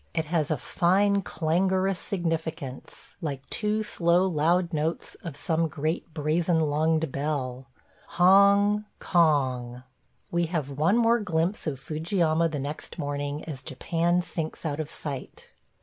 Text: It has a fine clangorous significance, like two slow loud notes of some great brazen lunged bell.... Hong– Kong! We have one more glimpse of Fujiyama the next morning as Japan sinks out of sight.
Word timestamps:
It 0.15 0.25
has 0.25 0.49
a 0.49 0.57
fine 0.57 1.21
clangorous 1.21 1.99
significance, 1.99 3.17
like 3.21 3.47
two 3.51 3.83
slow 3.83 4.25
loud 4.25 4.73
notes 4.73 5.13
of 5.23 5.35
some 5.35 5.67
great 5.67 6.11
brazen 6.11 6.59
lunged 6.59 7.11
bell.... 7.11 7.67
Hong– 8.17 8.85
Kong! 8.99 9.83
We 10.31 10.47
have 10.47 10.71
one 10.71 10.97
more 10.97 11.19
glimpse 11.19 11.67
of 11.67 11.79
Fujiyama 11.79 12.49
the 12.49 12.59
next 12.59 12.97
morning 12.97 13.45
as 13.45 13.61
Japan 13.61 14.23
sinks 14.23 14.65
out 14.65 14.79
of 14.79 14.89
sight. 14.89 15.51